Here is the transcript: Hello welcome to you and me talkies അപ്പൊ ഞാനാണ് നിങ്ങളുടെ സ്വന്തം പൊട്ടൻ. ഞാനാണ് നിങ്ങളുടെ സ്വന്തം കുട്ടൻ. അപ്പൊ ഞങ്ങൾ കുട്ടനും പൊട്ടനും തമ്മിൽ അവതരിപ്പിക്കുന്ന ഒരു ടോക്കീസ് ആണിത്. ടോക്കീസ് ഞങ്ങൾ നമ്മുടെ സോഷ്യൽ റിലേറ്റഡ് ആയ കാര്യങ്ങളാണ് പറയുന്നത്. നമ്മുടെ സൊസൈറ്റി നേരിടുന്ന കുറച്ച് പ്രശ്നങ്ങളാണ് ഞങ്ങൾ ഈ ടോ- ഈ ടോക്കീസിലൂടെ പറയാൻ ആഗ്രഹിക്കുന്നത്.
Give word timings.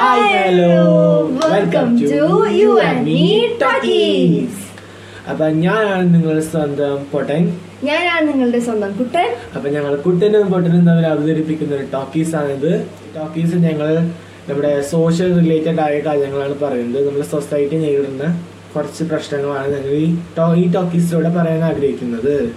Hello 0.00 1.26
welcome 1.26 2.00
to 2.00 2.48
you 2.48 2.80
and 2.80 3.04
me 3.04 3.46
talkies 3.46 4.60
അപ്പൊ 5.30 5.46
ഞാനാണ് 5.48 6.14
നിങ്ങളുടെ 6.14 6.40
സ്വന്തം 6.40 7.06
പൊട്ടൻ. 7.12 7.58
ഞാനാണ് 7.84 8.28
നിങ്ങളുടെ 8.28 8.60
സ്വന്തം 8.60 8.92
കുട്ടൻ. 8.92 9.36
അപ്പൊ 9.56 9.70
ഞങ്ങൾ 9.70 9.96
കുട്ടനും 9.96 10.52
പൊട്ടനും 10.52 10.86
തമ്മിൽ 10.86 11.06
അവതരിപ്പിക്കുന്ന 11.06 11.74
ഒരു 11.74 11.86
ടോക്കീസ് 11.92 12.34
ആണിത്. 12.34 12.86
ടോക്കീസ് 13.16 13.54
ഞങ്ങൾ 13.54 13.98
നമ്മുടെ 14.48 14.82
സോഷ്യൽ 14.82 15.40
റിലേറ്റഡ് 15.40 15.80
ആയ 15.80 16.00
കാര്യങ്ങളാണ് 16.00 16.58
പറയുന്നത്. 16.58 17.08
നമ്മുടെ 17.08 17.26
സൊസൈറ്റി 17.26 17.76
നേരിടുന്ന 17.76 18.44
കുറച്ച് 18.76 19.04
പ്രശ്നങ്ങളാണ് 19.04 19.68
ഞങ്ങൾ 19.68 19.90
ഈ 19.90 20.14
ടോ- 20.38 20.56
ഈ 20.56 20.72
ടോക്കീസിലൂടെ 20.72 21.28
പറയാൻ 21.28 21.64
ആഗ്രഹിക്കുന്നത്. 21.64 22.52